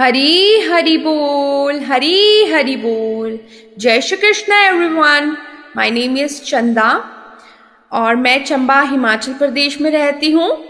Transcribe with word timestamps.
हरी 0.00 0.60
हरी 0.60 0.96
बोल, 0.98 1.80
हरी 1.80 2.44
हरी 2.44 2.76
बोल। 2.76 3.38
जय 3.78 4.00
Shri 4.00 4.16
Krishna 4.16 4.52
everyone 4.52 5.36
my 5.76 5.90
name 5.90 6.18
is 6.18 6.42
Chanda 6.42 7.04
और 7.92 8.16
मैं 8.16 8.44
चंबा, 8.44 8.80
हिमाचल 8.80 9.32
प्रदेश 9.32 9.80
में 9.80 9.90
रहती 9.90 10.30
हूँ। 10.30 10.64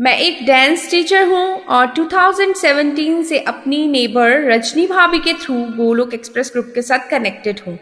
मैं 0.00 0.18
एक 0.18 0.46
डांस 0.46 0.90
टीचर 0.90 1.28
हूँ 1.28 1.60
और 1.60 1.86
2017 1.86 3.22
से 3.22 3.38
अपनी 3.38 3.86
नेबर 3.86 4.52
रजनी 4.52 4.86
भाभी 4.86 5.18
के 5.18 5.32
थ्रू 5.32 5.54
गोलोक 5.54 6.14
एक्सप्रेस 6.14 6.50
ग्रुप 6.52 6.72
के 6.74 6.82
साथ 6.82 7.10
कनेक्टेड 7.10 7.60
हूँ। 7.66 7.78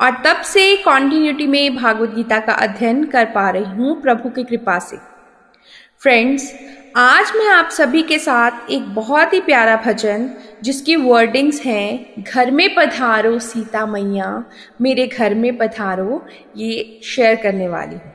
और 0.00 0.22
तब 0.26 0.42
से 0.42 0.76
कॉन्टिन्यूटी 0.76 1.46
में 1.46 1.76
भागवत 1.76 2.14
गीता 2.14 2.40
का 2.40 2.52
अध्ययन 2.52 3.04
कर 3.04 3.24
पा 3.24 3.50
रही 3.50 3.64
हूँ 3.64 4.02
प्रभु 4.02 4.28
की 4.28 4.44
कृपा 4.44 4.78
से। 4.78 5.19
फ्रेंड्स 6.02 6.44
आज 6.96 7.32
मैं 7.36 7.48
आप 7.48 7.70
सभी 7.70 8.02
के 8.02 8.18
साथ 8.18 8.70
एक 8.70 8.84
बहुत 8.94 9.32
ही 9.32 9.40
प्यारा 9.40 9.74
भजन, 9.76 10.28
जिसकी 10.62 10.96
वर्डिंग्स 10.96 11.60
हैं, 11.62 12.22
घर 12.22 12.50
में 12.50 12.74
पधारो 12.74 13.38
सीता 13.38 13.84
मैया, 13.86 14.44
मेरे 14.80 15.06
घर 15.06 15.34
में 15.34 15.56
पधारो, 15.58 16.24
ये 16.56 17.00
शेयर 17.04 17.36
करने 17.42 17.68
वाली 17.68 17.94
हूँ। 17.94 18.12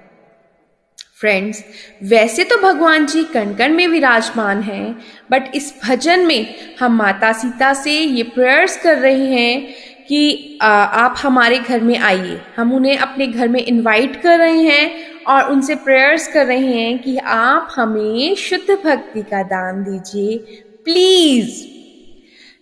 फ्रेंड्स 1.19 1.63
वैसे 2.03 2.43
तो 2.43 2.57
भगवान 2.61 3.05
जी 3.05 3.23
कण 3.23 3.53
कण 3.55 3.73
में 3.73 3.87
विराजमान 3.87 4.61
हैं 4.61 4.95
बट 5.31 5.55
इस 5.55 5.73
भजन 5.85 6.25
में 6.25 6.55
हम 6.79 6.97
माता 6.97 7.33
सीता 7.33 7.73
से 7.73 7.91
ये 7.91 8.23
प्रेयर्स 8.25 8.81
कर 8.83 8.97
रहे 8.97 9.27
हैं 9.27 9.73
कि 10.07 10.59
आप 10.61 11.15
हमारे 11.19 11.59
घर 11.59 11.81
में 11.81 11.97
आइए। 11.99 12.41
हम 12.57 12.73
उन्हें 12.73 12.97
अपने 12.97 13.27
घर 13.27 13.47
में 13.47 13.65
इनवाइट 13.65 14.21
कर 14.21 14.37
रहे 14.39 14.63
हैं 14.63 15.14
और 15.27 15.51
उनसे 15.51 15.75
प्रेयर्स 15.75 16.27
कर 16.27 16.45
रहे 16.45 16.73
हैं 16.73 16.99
कि 16.99 17.17
आप 17.17 17.67
हमें 17.75 18.35
शुद्ध 18.35 18.77
भक्ति 18.85 19.21
का 19.21 19.43
दान 19.43 19.83
दीजिए 19.83 20.37
प्लीज़ 20.85 21.75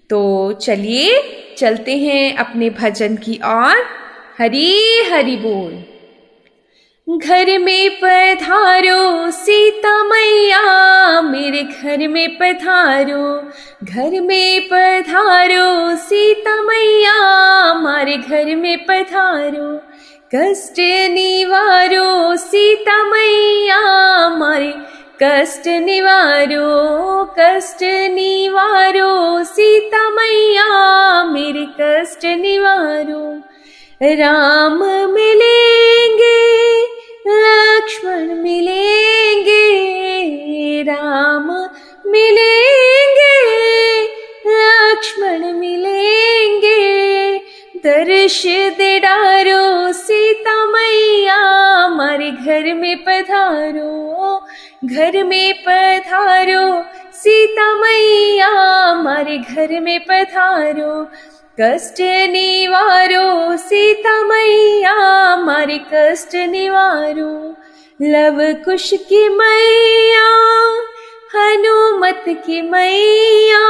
तो 0.09 0.51
चलिए, 0.51 1.23
चलते 1.57 1.97
हैं 1.97 2.35
अपने 2.35 2.69
भजन 2.69 3.15
की 3.15 3.39
ओर। 3.45 3.85
हरी 4.37 5.03
हरी 5.11 5.35
बोल। 5.35 5.83
घर 7.17 7.59
में 7.59 7.89
पधारो 7.89 9.31
सीता 9.31 10.03
मैया 10.03 11.21
मेरे 11.21 11.63
घर 11.63 12.07
में 12.07 12.37
पधारो। 12.37 13.49
घर 13.83 14.21
में 14.21 14.69
पधारो 14.71 15.95
सीता 15.95 16.61
मैया 16.61 17.13
हमारे 17.71 18.17
घर 18.17 18.55
में 18.55 18.85
पधारो। 18.85 19.92
कष्ट 20.35 20.79
निवारो 21.11 22.35
सीता 22.35 23.03
मैया 23.03 23.75
हमारे 23.75 24.71
कष्ट 25.23 25.67
निवारो 25.67 26.69
कष्ट 27.39 27.83
निवारो 28.13 29.43
सीता 29.43 30.09
मैया 30.09 30.69
मेरे 31.23 31.65
कष्ट 31.81 32.25
निवारो। 32.25 33.21
राम 34.03 34.79
मिलेंगे, 35.13 36.39
लक्ष्मण 37.27 38.33
मिलेंगे, 38.35 39.61
राम 40.81 41.47
मिलेंगे, 42.11 43.37
लक्ष्मण 44.47 45.53
मिलेंगे। 45.53 46.83
दर्श 47.85 48.41
दे 48.77 48.97
मैया 48.99 49.83
हमारे 52.23 52.31
घर 52.31 52.73
में 52.73 52.97
पधारो, 52.97 54.47
घर 54.85 55.23
में 55.23 55.53
पधारो। 55.67 56.83
सीता 57.13 57.75
मैया 57.75 58.47
हमारे 58.47 59.37
घर 59.37 59.79
में 59.81 59.99
पधारो, 59.99 61.05
कष्ट 61.59 62.01
निवारो। 62.31 63.57
सीता 63.57 64.23
मैया 64.23 64.93
हमारे 64.93 65.79
कष्ट 65.93 66.35
निवारो। 66.35 67.55
लव 68.01 68.37
कुश 68.65 68.93
की 68.93 69.29
मैया, 69.29 70.29
हनुमत 71.35 72.23
की 72.27 72.61
मैया, 72.61 73.65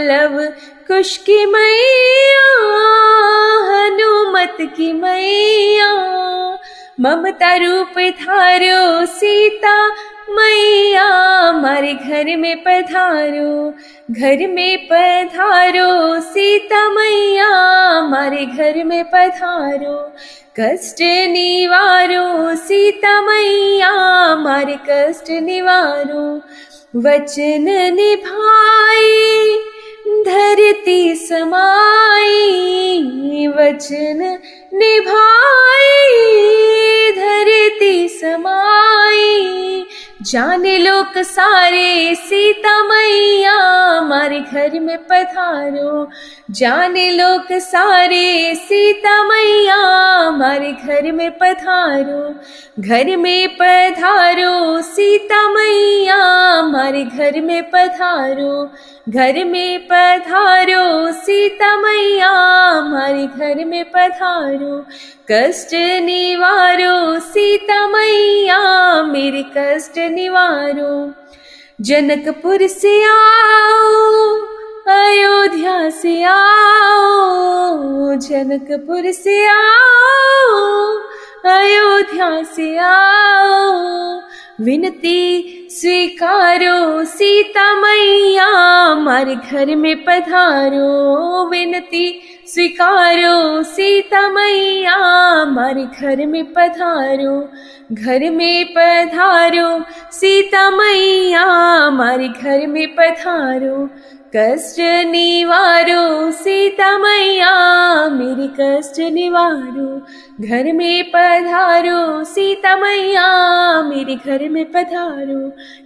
लव 0.00 0.40
कुश 0.88 1.16
की 1.16 1.46
मैया, 1.46 2.48
हनुमत 3.70 4.56
की 4.60 4.92
मैया। 4.92 6.45
ममता 7.00 7.56
रूप 7.56 7.98
धारो, 7.98 9.06
सीता 9.06 9.88
मैया, 10.30 11.04
हमारे 11.48 11.92
घर 11.94 12.36
में 12.36 12.56
पधारो, 12.62 13.74
घर 14.10 14.48
में 14.48 14.88
पधारो, 14.92 16.20
सीता 16.20 16.90
मैया, 16.90 17.48
हमारे 17.98 18.46
घर 18.46 18.84
में 18.84 19.04
पधारो। 19.04 20.12
कष्ट 20.60 21.02
निवारो, 21.30 22.54
सीता 22.56 23.20
मैया, 23.20 23.90
हमारे 24.32 24.78
कष्ट 24.90 25.30
निवारो। 25.30 26.40
वचन 27.00 27.64
निभाई 27.94 29.58
धरती 30.28 31.14
समाई 31.16 32.26
वचन 33.46 34.38
निभाई 34.74 35.75
जाने 40.26 40.78
लोक 40.78 41.18
सारे 41.18 42.14
सीता 42.14 42.82
मैया 42.82 43.52
हमारे 43.98 44.40
घर 44.40 44.80
में 44.80 44.98
पधारो। 44.98 46.08
जाने 46.50 47.10
लोक 47.10 47.52
सारे 47.52 48.54
सीता 48.54 49.22
मैया 49.22 49.76
हमारे 50.26 50.72
घर 50.72 51.12
में 51.12 51.30
पधारो। 51.38 52.34
घर 52.82 53.16
में 53.16 53.48
पधारो 53.48 54.82
सीता 54.82 55.48
मैया 55.48 56.22
हमारे 56.58 57.04
घर 57.04 57.40
में 57.40 57.70
पधारो। 57.70 58.70
घर 59.08 59.44
में 59.44 59.86
पधारो, 59.86 61.12
सीता 61.12 61.76
मैया, 61.76 62.30
हमारे 62.70 63.26
घर 63.26 63.64
में 63.64 63.84
पधारो। 63.84 64.84
कष्ट 65.30 65.74
निवारो, 66.02 67.20
सीता 67.20 67.88
मैया, 67.88 68.58
मेरे 69.02 69.44
कष्ट 69.56 69.98
निवारो। 69.98 71.12
जनकपुर 71.80 72.66
से 72.66 73.04
आओ, 73.04 74.34
अयोध्या 74.88 75.90
से 75.90 76.22
आओ, 76.22 78.14
जनकपुर 78.14 79.12
से 79.12 79.46
आओ, 79.46 80.96
अयोध्या 81.44 82.42
से 82.42 82.78
आओ। 82.78 84.20
विनती 84.60 85.68
स्वीकारो 85.70 87.04
सीता 87.04 87.64
मैया 87.80 88.46
हमारे 88.90 89.34
घर 89.34 89.74
में 89.76 90.04
पधारो 90.04 91.50
विनती। 91.50 92.06
स्वीकारो 92.48 93.62
सीता 93.62 94.28
मैया 94.28 94.94
हमारे 94.94 95.84
घर 95.84 96.26
में 96.26 96.44
पधारो, 96.52 97.48
घर 97.92 98.30
में 98.30 98.66
पधारो 98.66 99.84
सीता 100.12 100.70
मैया 100.70 101.42
हमारे 101.42 102.28
घर 102.28 102.66
में 102.66 102.86
पधारो। 102.94 103.88
कष्ट 104.36 104.80
निवारो 105.06 106.30
सीता 106.30 106.98
मैया 106.98 107.52
मेरे 108.08 108.48
कष्ट 108.60 109.00
निवारो। 109.00 109.90
घर 110.40 110.72
में 110.72 111.10
पधारो 111.14 112.24
सीता 112.24 112.76
मैया 112.76 113.28
मेरे 113.82 114.14
घर 114.14 114.48
में 114.48 114.64
पधारो। 114.72 115.40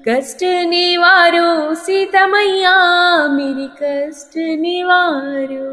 कष्ट 0.08 0.42
निवारो 0.68 1.74
सीता 1.74 2.26
मैया 2.26 2.76
मेरे 3.28 3.68
कष्ट 3.82 4.36
निवारो। 4.36 5.69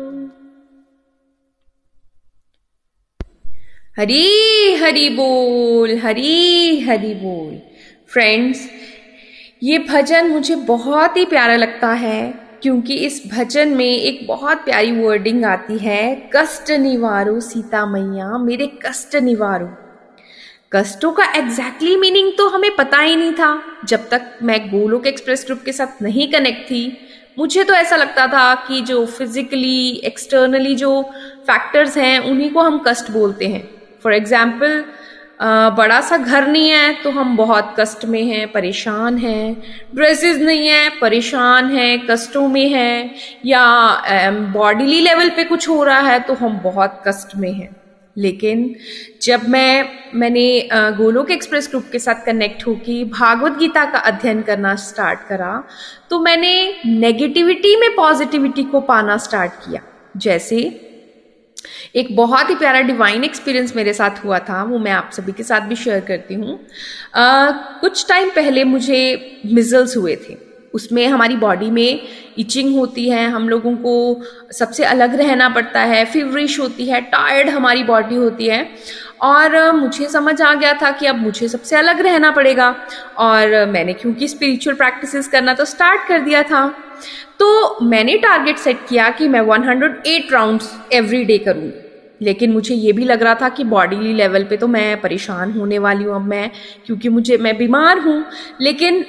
हरी 3.99 4.75
हरी 4.75 5.09
बोल, 5.09 5.97
हरी 5.97 6.79
हरी 6.79 7.13
बोल। 7.13 7.59
फ्रेंड्स 8.07 8.69
ये 9.63 9.79
भजन 9.79 10.27
मुझे 10.27 10.55
बहुत 10.55 11.17
ही 11.17 11.25
प्यारा 11.25 11.55
लगता 11.55 11.88
है, 11.88 12.33
क्योंकि 12.61 12.95
इस 12.95 13.23
भजन 13.33 13.69
में 13.69 13.85
एक 13.85 14.27
बहुत 14.27 14.57
प्यारी 14.57 14.91
वर्डिंग 14.91 15.45
आती 15.45 15.77
है, 15.77 16.29
कष्ट 16.35 16.71
निवारो 16.71 17.39
सीता 17.39 17.85
मैया, 17.85 18.38
मेरे 18.38 18.67
कष्ट 18.85 19.15
निवारो। 19.15 19.69
कष्टों 20.73 21.11
का 21.11 21.23
एग्जैक्टली 21.23 21.89
exactly 21.89 22.01
मीनिंग 22.01 22.31
तो 22.38 22.47
हमें 22.49 22.75
पता 22.75 22.99
ही 22.99 23.15
नहीं 23.15 23.31
था। 23.31 23.63
जब 23.85 24.09
तक 24.09 24.21
मैं 24.44 24.69
गोलोक 24.69 25.07
एक्सप्रेस 25.07 25.44
ग्रुप 25.45 25.61
के 25.65 25.71
साथ 25.71 26.01
नहीं 26.01 26.31
कनेक्ट 26.31 26.61
थी, 26.61 26.97
मुझे 27.39 27.63
तो 27.63 27.73
ऐसा 27.73 27.95
लगता 27.95 28.27
था 28.27 28.55
कि 28.55 28.81
जो 28.81 29.05
फिजिकली 29.05 29.89
एक्सटर्नली 29.89 30.75
जो 30.75 31.01
फैक्टर्स 31.47 31.97
हैं, 31.97 32.19
उन्हीं 32.19 32.49
को 32.49 32.59
हम 32.59 32.83
कष्ट 32.88 33.11
बोलते 33.11 33.47
हैं। 33.47 33.76
फॉर 34.03 34.13
एग्ज़ाम्पल 34.13 34.83
बड़ा 35.77 35.99
सा 36.01 36.17
घर 36.17 36.47
नहीं 36.47 36.69
है 36.69 36.94
तो 37.03 37.09
हम 37.11 37.35
बहुत 37.38 37.73
कष्ट 37.79 38.05
में 38.05 38.23
हैं, 38.23 38.51
परेशान 38.51 39.17
हैं। 39.17 39.63
ड्रेसेस 39.95 40.38
नहीं 40.38 40.67
है, 40.67 40.89
परेशान 41.01 41.71
हैं, 41.71 42.05
कष्टों 42.07 42.47
में 42.47 42.67
हैं। 42.69 43.15
या 43.45 44.31
बॉडीली 44.53 45.01
लेवल 45.01 45.29
पे 45.29 45.44
कुछ 45.44 45.67
हो 45.69 45.83
रहा 45.83 45.99
है 46.01 46.19
तो 46.19 46.33
हम 46.35 46.59
बहुत 46.63 47.01
कष्ट 47.07 47.35
में 47.35 47.51
हैं। 47.51 47.75
लेकिन 48.15 48.73
जब 49.21 49.47
मैं, 49.49 49.89
मैंने 50.15 50.69
गोलोक 50.73 51.31
एक्सप्रेस 51.31 51.67
ग्रुप 51.69 51.89
के 51.91 51.99
साथ 51.99 52.25
कनेक्ट 52.25 52.65
होकर 52.67 53.03
भागवत 53.09 53.57
गीता 53.59 53.83
का 53.91 53.99
अध्ययन 54.01 54.41
करना 54.41 54.73
स्टार्ट 54.77 55.27
करा 55.27 55.63
तो 56.09 56.19
मैंने 56.19 56.53
नेगेटिविटी 56.88 57.75
में 57.75 57.89
पॉजिटिविटी 57.95 58.63
को 58.63 58.81
पाना 58.81 59.17
स्टार्ट 59.19 59.51
किया। 59.65 59.81
जैसे 60.17 60.59
एक 61.95 62.15
बहुत 62.15 62.49
ही 62.49 62.55
प्यारा 62.55 62.81
डिवाइन 62.83 63.23
एक्सपीरियंस 63.23 63.75
मेरे 63.75 63.93
साथ 63.93 64.23
हुआ 64.25 64.39
था, 64.39 64.63
वो 64.63 64.79
मैं 64.79 64.91
आप 64.91 65.09
सभी 65.13 65.31
के 65.31 65.43
साथ 65.43 65.61
भी 65.61 65.75
शेयर 65.75 65.99
करती 65.99 66.33
हूँ। 66.33 66.59
कुछ 67.81 68.05
टाइम 68.09 68.29
पहले 68.29 68.63
मुझे 68.63 68.99
मिजल्स 69.45 69.97
हुए 69.97 70.15
थे। 70.29 70.37
उसमें 70.73 71.05
हमारी 71.07 71.35
बॉडी 71.37 71.69
में 71.71 71.99
इचिंग 72.37 72.75
होती 72.75 73.07
है, 73.09 73.27
हम 73.27 73.47
लोगों 73.49 73.75
को 73.75 74.21
सबसे 74.51 74.83
अलग 74.83 75.15
रहना 75.15 75.47
पड़ता 75.49 75.81
है 75.81 76.03
फिवरिश 76.05 76.59
होती 76.59 76.85
है 76.85 76.99
टायर्ड 77.03 77.49
हमारी 77.49 77.83
बॉडी 77.83 78.15
होती 78.15 78.47
है। 78.47 78.63
और 79.21 79.71
मुझे 79.71 80.07
समझ 80.09 80.41
आ 80.41 80.53
गया 80.53 80.73
था 80.73 80.91
कि 80.91 81.05
अब 81.05 81.15
मुझे 81.15 81.47
सबसे 81.47 81.75
अलग 81.75 82.01
रहना 82.01 82.31
पड़ेगा। 82.31 82.69
और 83.17 83.65
मैंने 83.65 83.93
क्योंकि 83.93 84.27
स्पिरिचुअल 84.27 84.75
प्रैक्टिसेस 84.75 85.27
करना 85.27 85.53
तो 85.53 85.65
स्टार्ट 85.65 86.07
कर 86.07 86.19
दिया 86.19 86.43
था। 86.43 86.67
तो 87.39 87.77
मैंने 87.85 88.17
टारगेट 88.17 88.57
सेट 88.57 88.87
किया 88.89 89.09
कि 89.09 89.27
मैं 89.27 89.41
108 89.41 90.31
राउंड्स 90.31 90.71
एवरी 90.93 91.23
डे 91.25 91.37
करूँगी। 91.37 91.85
लेकिन 92.21 92.51
मुझे 92.51 92.75
ये 92.75 92.91
भी 92.91 93.03
लग 93.03 93.23
रहा 93.23 93.35
था 93.35 93.49
कि 93.49 93.63
बॉडी 93.65 94.13
लेवल 94.13 94.43
पे 94.43 94.57
तो 94.57 94.67
मैं 94.67 94.99
परेशान 95.01 95.51
होने 95.51 95.79
वाली 95.79 96.03
हूँ 96.03 96.15
अब 96.15 96.27
मैं, 96.27 96.49
क्योंकि 96.85 97.09
मुझे, 97.09 97.37
मैं 97.37 97.57
बीमार 97.57 97.99
हूँ। 97.99 98.23
लेकिन 98.61 99.05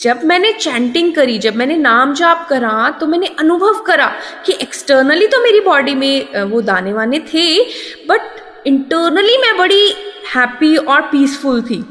जब 0.00 0.20
मैंने 0.24 0.52
चैंटिंग 0.52 1.14
करी, 1.14 1.38
जब 1.38 1.56
मैंने 1.56 1.76
नाम 1.76 2.14
जाप 2.14 2.46
करा 2.50 2.88
तो 3.00 3.06
मैंने 3.06 3.26
अनुभव 3.38 3.82
करा 3.82 4.06
कि 4.46 4.52
एक्सटर्नली 4.62 5.26
तो 5.26 5.42
मेरी 5.42 5.60
बॉडी 5.60 5.94
में 5.94 6.42
वो 6.44 6.60
दाने 6.62 6.92
वाने 6.92 7.18
थे 7.34 7.46
बट 8.08 8.40
इंटरनली 8.66 9.36
मैं 9.38 9.56
बड़ी 9.58 9.84
हैप्पी 10.34 10.76
और 10.76 11.00
पीसफुल 11.02 11.62
थी। 11.62 11.84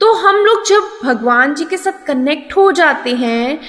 तो 0.00 0.12
हम 0.14 0.36
लोग 0.36 0.66
जब 0.68 0.90
भगवान 1.04 1.54
जी 1.54 1.64
के 1.64 1.76
साथ 1.76 2.06
कनेक्ट 2.06 2.56
हो 2.56 2.70
जाते 2.72 3.10
हैं 3.12 3.60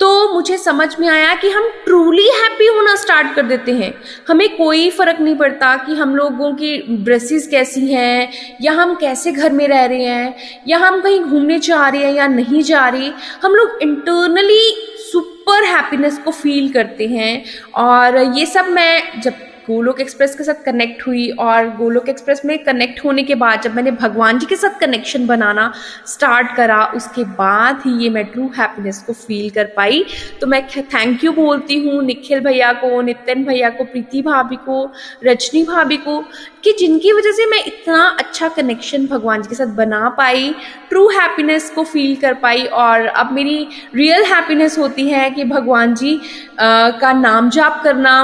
तो 0.00 0.08
मुझे 0.34 0.56
समझ 0.58 0.88
में 1.00 1.08
आया 1.08 1.34
कि 1.34 1.48
हम 1.50 1.68
ट्रूली 1.84 2.26
हैप्पी 2.30 2.66
होना 2.66 2.94
स्टार्ट 2.94 3.34
कर 3.36 3.42
देते 3.42 3.72
हैं। 3.72 3.92
हमें 4.28 4.48
कोई 4.56 4.90
फ़र्क 4.90 5.20
नहीं 5.20 5.34
पड़ता 5.36 5.74
कि 5.76 5.94
हम 5.94 6.14
लोगों 6.16 6.52
की 6.52 6.76
ड्रेसेस 7.04 7.46
कैसी 7.46 7.86
हैं, 7.86 8.32
या 8.62 8.72
हम 8.72 8.94
कैसे 8.94 9.32
घर 9.32 9.52
में 9.52 9.66
रह 9.68 9.84
रहे 9.84 10.04
हैं, 10.04 10.34
या 10.68 10.78
हम 10.78 11.00
कहीं 11.00 11.20
घूमने 11.20 11.58
जा 11.58 11.88
रहे 11.88 12.04
हैं 12.04 12.14
या 12.14 12.26
नहीं 12.26 12.62
जा 12.62 12.88
रहे। 12.88 13.10
हम 13.42 13.54
लोग 13.54 13.78
इंटरनली 13.82 14.70
सुपर 15.02 15.64
हैप्पीनेस 15.64 16.18
को 16.18 16.30
फील 16.32 16.72
करते 16.72 17.06
हैं। 17.06 17.44
और 17.76 18.18
ये 18.38 18.46
सब 18.46 18.68
मैं 18.68 19.20
जब 19.20 19.47
गोलोक 19.68 20.00
एक्सप्रेस 20.00 20.34
के 20.34 20.44
साथ 20.44 20.62
कनेक्ट 20.64 21.06
हुई 21.06 21.28
और 21.40 21.68
गोलोक 21.76 22.08
एक्सप्रेस 22.08 22.42
में 22.44 22.58
कनेक्ट 22.64 23.04
होने 23.04 23.22
के 23.22 23.34
बाद 23.34 23.60
जब 23.62 23.74
मैंने 23.74 23.90
भगवान 23.90 24.38
जी 24.38 24.46
के 24.46 24.56
साथ 24.56 24.78
कनेक्शन 24.80 25.26
बनाना 25.26 25.72
स्टार्ट 26.06 26.54
करा 26.56 26.84
उसके 26.96 27.24
बाद 27.38 27.82
ही 27.86 27.92
ये 28.02 28.10
मैं 28.10 28.24
ट्रू 28.24 28.48
हैप्पीनेस 28.58 29.02
को 29.06 29.12
फील 29.12 29.50
कर 29.50 29.72
पाई। 29.76 30.04
तो 30.40 30.46
मैं 30.46 30.62
थैंक 30.76 31.24
यू 31.24 31.32
बोलती 31.32 31.78
हूँ 31.78 32.02
निखिल 32.04 32.40
भैया 32.40 32.72
को 32.72 33.00
नितिन 33.02 33.44
भैया 33.44 33.70
को 33.70 33.84
प्रीति 33.84 34.22
भाभी 34.22 34.56
को 34.56 34.82
रजनी 35.24 35.62
भाभी 35.64 35.96
को 35.96 36.20
कि 36.64 36.72
जिनकी 36.78 37.12
वजह 37.12 37.32
से 37.32 37.46
मैं 37.46 37.64
इतना 37.64 38.06
अच्छा 38.18 38.48
कनेक्शन 38.48 39.06
भगवान 39.06 39.42
जी 39.42 39.48
के 39.48 39.54
साथ 39.54 39.74
बना 39.76 40.08
पाई 40.18 40.54
ट्रू 40.88 41.08
हैप्पीनेस 41.10 41.70
को 41.70 41.84
फील 41.84 42.16
कर 42.16 42.34
पाई 42.34 42.64
और 42.82 43.06
अब 43.06 43.32
मेरी 43.32 43.66
रियल 43.94 44.24
हैप्पीनेस 44.24 44.78
होती 44.78 45.08
है 45.08 45.30
कि 45.30 45.44
भगवान 45.44 45.94
जी 45.94 46.14
आ, 46.60 46.90
का 46.90 47.12
नाम 47.12 47.50
जाप 47.50 47.80
करना 47.84 48.14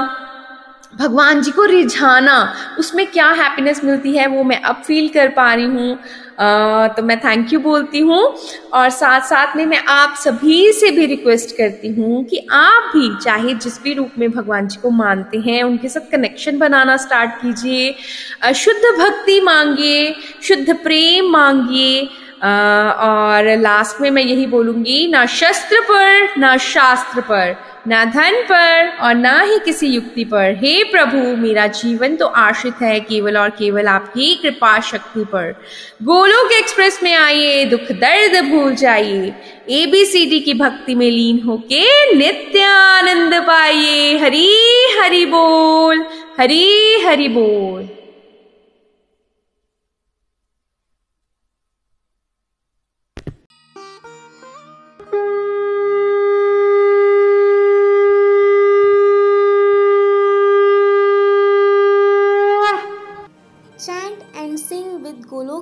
भगवान 0.99 1.41
जी 1.43 1.51
को 1.51 1.65
रिझाना, 1.65 2.37
उसमें 2.79 3.07
क्या 3.07 3.31
हैप्पीनेस 3.33 3.85
मिलती 3.85 4.17
है, 4.17 4.27
वो 4.27 4.43
मैं 4.45 4.61
अब 4.61 4.83
फील 4.87 5.09
कर 5.09 5.29
पा 5.29 5.53
रही 5.55 5.65
हूँ। 5.65 5.99
तो 6.97 7.03
मैं 7.03 7.19
थैंक 7.21 7.53
यू 7.53 7.59
बोलती 7.61 7.99
हूँ 7.99 8.23
और 8.75 8.89
साथ 8.91 9.21
साथ 9.21 9.57
में 9.57 9.65
मैं 9.67 9.79
आप 9.89 10.15
सभी 10.19 10.73
से 10.73 10.91
भी 10.91 11.07
रिक्वेस्ट 11.07 11.57
करती 11.57 11.89
हूँ 11.95 12.25
कि 12.25 12.39
आप 12.53 12.91
भी, 12.95 13.09
चाहे 13.25 13.55
जिस 13.55 13.83
भी 13.83 13.93
रूप 13.95 14.11
में 14.19 14.31
भगवान 14.31 14.69
जी 14.69 14.81
को 14.83 14.91
मानते 14.93 15.39
हैं, 15.41 15.63
उनके 15.63 15.89
साथ 15.89 16.11
कनेक्शन 16.13 16.59
बनाना 16.59 16.97
स्टार्ट 16.97 17.41
कीजिए। 17.43 18.53
शुद्ध 18.55 18.99
भक्ति 18.99 19.41
मांगिए, 19.41 20.15
शुद्ध 20.43 20.75
प्रेम 20.75 21.31
मांगिए 21.33 22.09
और 22.45 23.57
लास्ट 23.59 24.01
में 24.01 24.11
मैं 24.11 24.23
यही 24.23 24.47
बोलूँगी, 24.47 25.07
ना 25.09 25.27
शस्त्र 25.27 25.81
पर, 25.81 26.41
ना 26.41 26.57
शास्त्र 26.57 27.21
पर, 27.21 27.57
ना 27.89 28.05
धन 28.05 28.43
पर 28.43 28.99
और 29.03 29.15
ना 29.15 29.41
ही 29.41 29.59
किसी 29.59 29.87
युक्ति 29.87 30.25
पर। 30.25 30.55
हे 30.59 30.85
प्रभु, 30.85 31.17
मेरा 31.17 31.67
जीवन 31.67 32.17
तो 32.17 32.27
आश्रित 32.27 32.83
है 32.83 33.01
केवल 33.01 33.39
और 33.39 33.51
केवल 33.51 33.87
आपकी 33.87 34.35
कृपा 34.35 34.81
शक्ति 34.81 35.25
पर। 35.25 35.51
गोलोक 36.03 36.53
एक्सप्रेस 36.53 37.03
में 37.03 37.15
आइए, 37.15 37.65
दुख 37.65 37.93
दर्द 37.93 38.45
भूल 38.45 38.75
जाइए। 38.75 39.35
एबीसीडी 39.71 40.41
की 40.41 40.55
भक्ति 40.55 40.95
में 40.95 41.11
लीन 41.11 41.43
होके 41.47 42.15
नित्य 42.15 42.63
आनंद 42.63 43.35
पाइए। 43.35 44.19
हरी 44.19 44.49
हरि 45.01 45.25
बोल, 45.27 46.05
हरी 46.41 47.01
हरि 47.01 47.29
बोल। 47.29 47.89